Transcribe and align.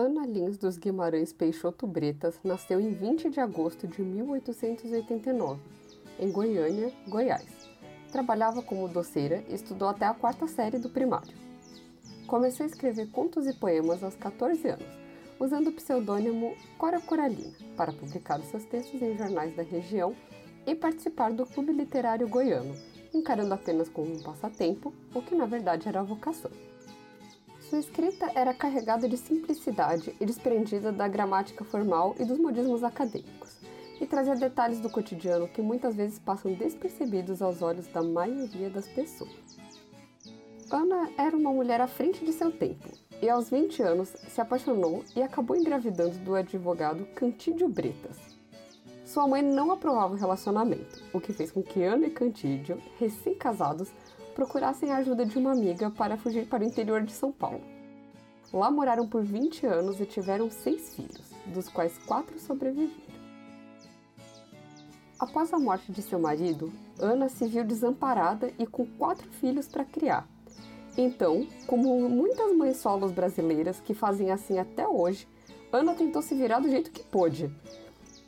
Ana 0.00 0.26
Lins 0.26 0.56
dos 0.56 0.78
Guimarães 0.78 1.30
Peixoto 1.30 1.86
Bretas 1.86 2.40
nasceu 2.42 2.80
em 2.80 2.90
20 2.90 3.28
de 3.28 3.38
agosto 3.38 3.86
de 3.86 4.00
1889, 4.00 5.60
em 6.18 6.32
Goiânia, 6.32 6.90
Goiás. 7.06 7.68
Trabalhava 8.10 8.62
como 8.62 8.88
doceira 8.88 9.44
e 9.46 9.54
estudou 9.54 9.88
até 9.88 10.06
a 10.06 10.14
quarta 10.14 10.46
série 10.46 10.78
do 10.78 10.88
primário. 10.88 11.34
Começou 12.26 12.64
a 12.64 12.66
escrever 12.66 13.10
contos 13.10 13.46
e 13.46 13.52
poemas 13.52 14.02
aos 14.02 14.14
14 14.14 14.68
anos, 14.68 14.88
usando 15.38 15.66
o 15.66 15.72
pseudônimo 15.72 16.56
Cora 16.78 16.98
Coralina 16.98 17.52
para 17.76 17.92
publicar 17.92 18.40
seus 18.40 18.64
textos 18.64 19.02
em 19.02 19.18
jornais 19.18 19.54
da 19.54 19.62
região 19.62 20.16
e 20.66 20.74
participar 20.74 21.30
do 21.30 21.44
Clube 21.44 21.74
Literário 21.74 22.26
Goiano, 22.26 22.74
encarando 23.12 23.52
apenas 23.52 23.90
como 23.90 24.10
um 24.10 24.22
passatempo, 24.22 24.94
o 25.14 25.20
que 25.20 25.34
na 25.34 25.44
verdade 25.44 25.86
era 25.86 26.02
vocação. 26.02 26.69
Sua 27.70 27.78
escrita 27.78 28.28
era 28.34 28.52
carregada 28.52 29.08
de 29.08 29.16
simplicidade 29.16 30.12
e 30.20 30.26
desprendida 30.26 30.90
da 30.90 31.06
gramática 31.06 31.62
formal 31.62 32.16
e 32.18 32.24
dos 32.24 32.36
modismos 32.36 32.82
acadêmicos, 32.82 33.58
e 34.00 34.06
trazia 34.08 34.34
detalhes 34.34 34.80
do 34.80 34.90
cotidiano 34.90 35.46
que 35.46 35.62
muitas 35.62 35.94
vezes 35.94 36.18
passam 36.18 36.52
despercebidos 36.52 37.40
aos 37.40 37.62
olhos 37.62 37.86
da 37.86 38.02
maioria 38.02 38.68
das 38.68 38.88
pessoas. 38.88 39.30
Ana 40.68 41.12
era 41.16 41.36
uma 41.36 41.52
mulher 41.52 41.80
à 41.80 41.86
frente 41.86 42.24
de 42.24 42.32
seu 42.32 42.50
tempo, 42.50 42.88
e 43.22 43.30
aos 43.30 43.48
20 43.48 43.80
anos 43.84 44.08
se 44.08 44.40
apaixonou 44.40 45.04
e 45.14 45.22
acabou 45.22 45.56
engravidando 45.56 46.18
do 46.18 46.34
advogado 46.34 47.06
Cantídio 47.14 47.68
Bretas. 47.68 48.16
Sua 49.04 49.28
mãe 49.28 49.42
não 49.42 49.70
aprovava 49.70 50.14
o 50.14 50.18
relacionamento, 50.18 51.04
o 51.12 51.20
que 51.20 51.32
fez 51.32 51.52
com 51.52 51.62
que 51.62 51.84
Ana 51.84 52.08
e 52.08 52.10
Cantídio, 52.10 52.82
recém-casados, 52.98 53.92
procurassem 54.34 54.90
a 54.90 54.96
ajuda 54.96 55.24
de 55.24 55.38
uma 55.38 55.52
amiga 55.52 55.90
para 55.90 56.16
fugir 56.16 56.46
para 56.46 56.62
o 56.62 56.66
interior 56.66 57.02
de 57.02 57.12
São 57.12 57.30
Paulo. 57.30 57.60
Lá 58.52 58.70
moraram 58.70 59.06
por 59.06 59.22
20 59.22 59.66
anos 59.66 60.00
e 60.00 60.06
tiveram 60.06 60.50
seis 60.50 60.94
filhos, 60.94 61.30
dos 61.46 61.68
quais 61.68 61.96
quatro 62.06 62.38
sobreviveram. 62.38 63.10
Após 65.18 65.52
a 65.52 65.58
morte 65.58 65.92
de 65.92 66.00
seu 66.00 66.18
marido, 66.18 66.72
Ana 66.98 67.28
se 67.28 67.46
viu 67.46 67.62
desamparada 67.62 68.50
e 68.58 68.66
com 68.66 68.86
quatro 68.86 69.30
filhos 69.32 69.68
para 69.68 69.84
criar. 69.84 70.26
Então, 70.96 71.46
como 71.66 72.08
muitas 72.08 72.56
mães 72.56 72.78
solos 72.78 73.12
brasileiras 73.12 73.80
que 73.80 73.94
fazem 73.94 74.30
assim 74.30 74.58
até 74.58 74.88
hoje, 74.88 75.28
Ana 75.72 75.94
tentou 75.94 76.22
se 76.22 76.34
virar 76.34 76.60
do 76.60 76.68
jeito 76.68 76.90
que 76.90 77.04
pôde. 77.04 77.50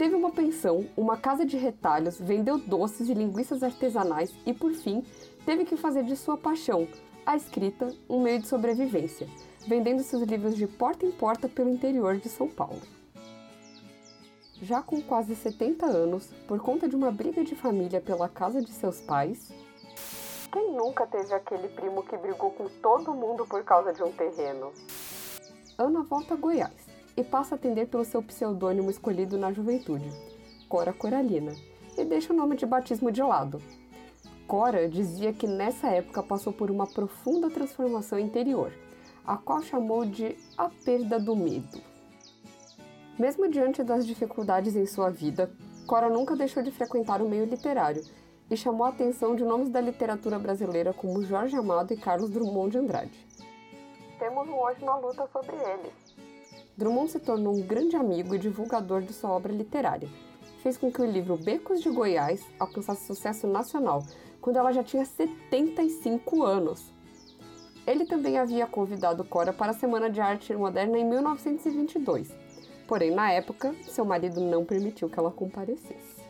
Teve 0.03 0.17
uma 0.17 0.33
pensão, 0.33 0.85
uma 0.97 1.17
casa 1.17 1.47
de 1.47 1.57
retalhos, 1.57 2.19
vendeu 2.19 2.59
doces 2.59 3.09
e 3.09 3.15
linguiças 3.15 3.63
artesanais 3.63 4.35
e, 4.45 4.53
por 4.53 4.73
fim, 4.73 5.07
teve 5.47 5.65
que 5.65 5.77
fazer 5.77 6.03
de 6.03 6.17
sua 6.17 6.37
paixão, 6.37 6.89
a 7.25 7.37
escrita, 7.37 7.87
um 8.11 8.21
meio 8.21 8.41
de 8.41 8.49
sobrevivência, 8.49 9.29
vendendo 9.65 10.03
seus 10.03 10.25
livros 10.25 10.57
de 10.57 10.67
porta 10.67 11.07
em 11.07 11.13
porta 11.13 11.49
pelo 11.49 11.71
interior 11.71 12.17
de 12.17 12.29
São 12.29 12.49
Paulo. 12.49 12.83
Já 14.61 14.83
com 14.83 15.01
quase 15.01 15.37
70 15.37 15.87
anos, 15.87 16.27
por 16.49 16.59
conta 16.59 16.89
de 16.89 16.97
uma 16.97 17.13
briga 17.13 17.45
de 17.45 17.55
família 17.55 18.01
pela 18.01 18.29
casa 18.29 18.61
de 18.61 18.73
seus 18.73 19.01
pais, 19.01 19.53
quem 20.53 20.73
nunca 20.73 21.07
teve 21.07 21.33
aquele 21.33 21.69
primo 21.69 22.03
que 22.03 22.17
brigou 22.17 22.51
com 22.51 22.69
todo 22.83 23.15
mundo 23.15 23.47
por 23.47 23.63
causa 23.63 23.93
de 23.93 24.03
um 24.03 24.11
terreno? 24.11 24.73
Ana 25.79 26.03
volta 26.03 26.35
a 26.35 26.37
Goiás 26.37 26.92
e 27.17 27.23
passa 27.23 27.55
a 27.55 27.57
atender 27.57 27.87
pelo 27.89 28.05
seu 28.05 28.23
pseudônimo 28.23 28.91
escolhido 28.91 29.39
na 29.39 29.53
juventude, 29.53 30.11
Cora 30.69 30.93
Coralina, 30.93 31.53
e 31.97 32.05
deixa 32.05 32.33
o 32.33 32.37
nome 32.37 32.57
de 32.57 32.65
batismo 32.65 33.13
de 33.13 33.23
lado, 33.23 33.61
Cora 34.47 34.87
dizia 34.87 35.33
que 35.33 35.47
nessa 35.47 35.89
época 35.89 36.23
passou 36.23 36.53
por 36.53 36.71
uma 36.71 36.87
profunda 36.87 37.49
transformação 37.49 38.19
interior, 38.19 38.71
a 39.25 39.35
qual 39.35 39.63
chamou 39.63 40.05
de 40.05 40.37
a 40.59 40.69
perda 40.69 41.19
do 41.19 41.35
medo. 41.35 41.81
Mesmo 43.19 43.49
diante 43.49 43.83
das 43.83 44.07
dificuldades 44.07 44.77
em 44.77 44.85
sua 44.85 45.09
vida, 45.09 45.51
Cora 45.87 46.11
nunca 46.11 46.37
deixou 46.37 46.63
de 46.63 46.71
frequentar 46.71 47.23
o 47.23 47.29
meio 47.29 47.47
literário 47.47 48.03
e 48.51 48.57
chamou 48.57 48.85
a 48.85 48.91
atenção 48.91 49.35
de 49.35 49.43
nomes 49.43 49.71
da 49.71 49.81
literatura 49.81 50.39
brasileira 50.39 50.93
como 50.93 51.23
Jorge 51.23 51.57
Amado 51.57 51.95
e 51.95 51.97
Carlos 51.97 52.29
Drummond 52.29 52.73
de 52.73 52.79
Andrade. 52.79 53.27
Temos 54.19 54.47
um 54.49 54.55
hoje 54.55 54.85
na 54.85 54.97
luta 54.97 55.27
sobre 55.33 55.57
eles. 55.57 56.32
Drummond 56.77 57.11
se 57.11 57.21
tornou 57.21 57.55
um 57.55 57.63
grande 57.63 57.97
amigo 57.97 58.35
e 58.35 58.39
divulgador 58.39 59.03
de 59.03 59.13
sua 59.13 59.31
obra 59.31 59.53
literária. 59.53 60.09
Fez 60.63 60.77
com 60.77 60.91
que 60.91 61.03
o 61.03 61.11
livro 61.11 61.37
Becos 61.37 61.83
de 61.83 61.91
Goiás 61.91 62.45
alcançasse 62.59 63.07
sucesso 63.07 63.47
nacional, 63.47 64.03
quando 64.41 64.57
ela 64.57 64.73
já 64.73 64.83
tinha 64.83 65.05
75 65.05 66.43
anos. 66.43 66.93
Ele 67.87 68.07
também 68.07 68.39
havia 68.39 68.67
convidado 68.67 69.25
Cora 69.25 69.53
para 69.53 69.73
a 69.73 69.75
Semana 69.75 70.09
de 70.09 70.21
Arte 70.21 70.55
Moderna 70.55 70.99
em 70.99 71.05
1922, 71.05 72.31
porém, 72.87 73.11
na 73.11 73.31
época, 73.33 73.75
seu 73.89 74.05
marido 74.05 74.41
não 74.41 74.65
permitiu 74.65 75.09
que 75.09 75.19
ela 75.19 75.31
comparecesse. 75.31 76.23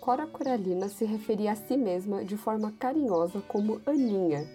Cora 0.00 0.26
Coralina 0.26 0.88
se 0.88 1.04
referia 1.04 1.52
a 1.52 1.56
si 1.56 1.76
mesma 1.76 2.24
de 2.24 2.36
forma 2.36 2.72
carinhosa 2.78 3.42
como 3.48 3.80
Aninha, 3.84 4.46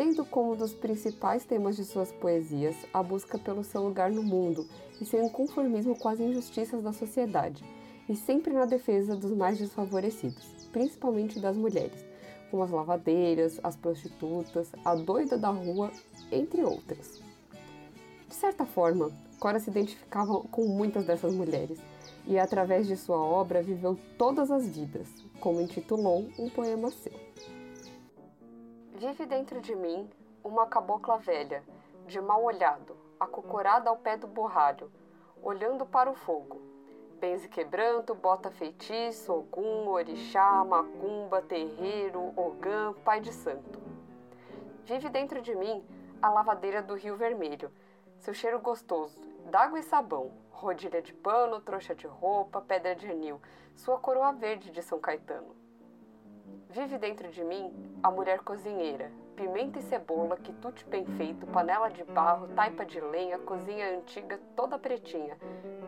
tendo 0.00 0.24
como 0.24 0.52
um 0.52 0.56
dos 0.56 0.72
principais 0.72 1.44
temas 1.44 1.76
de 1.76 1.84
suas 1.84 2.10
poesias 2.10 2.74
a 2.90 3.02
busca 3.02 3.38
pelo 3.38 3.62
seu 3.62 3.82
lugar 3.82 4.10
no 4.10 4.22
mundo 4.22 4.66
e 4.98 5.04
seu 5.04 5.22
inconformismo 5.22 5.94
com 5.94 6.08
as 6.08 6.18
injustiças 6.18 6.82
da 6.82 6.90
sociedade 6.90 7.62
e 8.08 8.16
sempre 8.16 8.50
na 8.54 8.64
defesa 8.64 9.14
dos 9.14 9.30
mais 9.32 9.58
desfavorecidos, 9.58 10.42
principalmente 10.72 11.38
das 11.38 11.54
mulheres, 11.54 12.02
como 12.50 12.62
as 12.62 12.70
lavadeiras, 12.70 13.60
as 13.62 13.76
prostitutas, 13.76 14.72
a 14.86 14.94
doida 14.94 15.36
da 15.36 15.50
rua, 15.50 15.90
entre 16.32 16.64
outras. 16.64 17.20
De 18.26 18.34
certa 18.34 18.64
forma, 18.64 19.12
Cora 19.38 19.60
se 19.60 19.68
identificava 19.68 20.40
com 20.50 20.64
muitas 20.64 21.04
dessas 21.04 21.34
mulheres 21.34 21.78
e, 22.26 22.38
através 22.38 22.86
de 22.86 22.96
sua 22.96 23.18
obra, 23.18 23.62
viveu 23.62 23.98
todas 24.16 24.50
as 24.50 24.66
vidas, 24.66 25.08
como 25.40 25.60
intitulou 25.60 26.26
um 26.38 26.48
poema 26.48 26.90
seu. 26.90 27.12
Vive 29.00 29.24
dentro 29.24 29.62
de 29.62 29.74
mim 29.74 30.10
uma 30.44 30.66
cabocla 30.66 31.16
velha, 31.16 31.64
de 32.06 32.20
mal 32.20 32.44
olhado, 32.44 32.94
acocorada 33.18 33.88
ao 33.88 33.96
pé 33.96 34.14
do 34.14 34.26
borralho, 34.26 34.92
olhando 35.42 35.86
para 35.86 36.10
o 36.10 36.14
fogo 36.14 36.60
benze 37.20 37.48
quebranto, 37.48 38.14
bota 38.14 38.50
feitiço, 38.50 39.32
ogum, 39.32 39.88
orixá, 39.88 40.64
macumba, 40.64 41.42
terreiro, 41.42 42.32
ogã, 42.34 42.94
pai 43.04 43.20
de 43.20 43.30
santo. 43.30 43.78
Vive 44.84 45.10
dentro 45.10 45.42
de 45.42 45.54
mim 45.54 45.84
a 46.22 46.30
lavadeira 46.30 46.82
do 46.82 46.94
Rio 46.94 47.16
Vermelho, 47.16 47.70
seu 48.18 48.32
cheiro 48.32 48.58
gostoso, 48.58 49.20
d'água 49.50 49.78
e 49.78 49.82
sabão, 49.82 50.32
rodilha 50.50 51.02
de 51.02 51.12
pano, 51.12 51.60
trouxa 51.60 51.94
de 51.94 52.06
roupa, 52.06 52.62
pedra 52.62 52.94
de 52.94 53.06
anil, 53.10 53.38
sua 53.74 53.98
coroa 53.98 54.32
verde 54.32 54.70
de 54.70 54.82
São 54.82 54.98
Caetano. 54.98 55.59
Vive 56.72 56.98
dentro 56.98 57.28
de 57.30 57.42
mim 57.42 57.74
a 58.00 58.12
mulher 58.12 58.44
cozinheira, 58.44 59.10
pimenta 59.34 59.80
e 59.80 59.82
cebola, 59.82 60.36
quitute 60.36 60.86
bem 60.86 61.04
feito, 61.04 61.44
panela 61.48 61.90
de 61.90 62.04
barro, 62.04 62.46
taipa 62.54 62.84
de 62.84 63.00
lenha, 63.00 63.40
cozinha 63.40 63.98
antiga 63.98 64.38
toda 64.54 64.78
pretinha, 64.78 65.36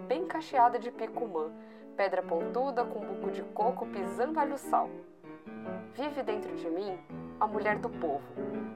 bem 0.08 0.26
cacheada 0.26 0.80
de 0.80 0.90
picumã, 0.90 1.52
pedra 1.96 2.20
pontuda 2.20 2.84
com 2.84 2.98
buco 2.98 3.30
de 3.30 3.44
coco 3.44 3.86
pisando 3.86 4.40
alho 4.40 4.58
sal. 4.58 4.90
Vive 5.94 6.20
dentro 6.24 6.52
de 6.56 6.68
mim 6.68 6.98
a 7.38 7.46
mulher 7.46 7.78
do 7.78 7.88
povo, 7.88 8.26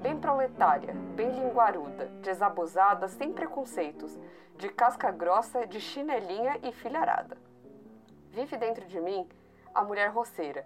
bem 0.01 0.17
proletária, 0.17 0.95
bem 1.17 1.31
linguaruda, 1.31 2.07
desabusada, 2.23 3.09
sem 3.09 3.33
preconceitos, 3.33 4.17
de 4.57 4.69
casca 4.69 5.11
grossa, 5.11 5.67
de 5.67 5.81
chinelinha 5.81 6.57
e 6.63 6.71
filharada. 6.71 7.37
Vive 8.31 8.57
dentro 8.57 8.87
de 8.87 9.01
mim 9.01 9.29
a 9.75 9.83
mulher 9.83 10.11
roceira, 10.11 10.65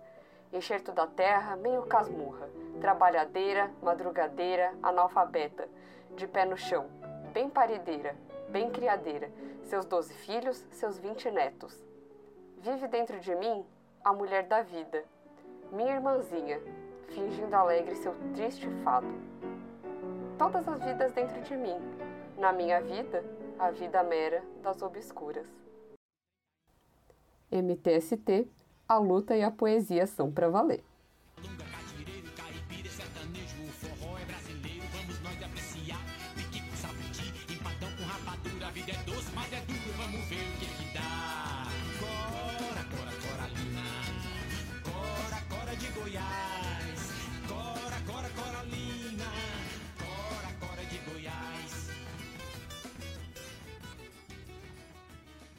enxerto 0.52 0.92
da 0.92 1.06
terra, 1.06 1.56
meio 1.56 1.82
casmurra, 1.82 2.48
trabalhadeira, 2.80 3.70
madrugadeira, 3.82 4.74
analfabeta, 4.82 5.68
de 6.16 6.26
pé 6.26 6.44
no 6.44 6.56
chão, 6.56 6.86
bem 7.32 7.48
parideira, 7.48 8.16
bem 8.48 8.70
criadeira, 8.70 9.30
seus 9.62 9.84
doze 9.84 10.12
filhos, 10.14 10.66
seus 10.70 10.98
vinte 10.98 11.30
netos. 11.30 11.84
Vive 12.58 12.88
dentro 12.88 13.18
de 13.20 13.34
mim 13.34 13.64
a 14.04 14.12
mulher 14.12 14.46
da 14.46 14.62
vida, 14.62 15.04
minha 15.72 15.94
irmãzinha, 15.94 16.60
fingindo 17.08 17.54
alegre 17.54 17.94
seu 17.96 18.14
triste 18.34 18.68
fado. 18.82 19.12
Todas 20.36 20.66
as 20.66 20.82
vidas 20.82 21.12
dentro 21.12 21.40
de 21.42 21.56
mim, 21.56 21.76
na 22.36 22.52
minha 22.52 22.80
vida, 22.80 23.22
a 23.58 23.70
vida 23.70 24.02
mera 24.02 24.42
das 24.62 24.82
obscuras. 24.82 25.46
MTST 27.52 28.48
a 28.90 28.98
luta 28.98 29.36
e 29.36 29.42
a 29.44 29.52
poesia 29.52 30.04
são 30.04 30.32
para 30.32 30.48
valer. 30.48 30.82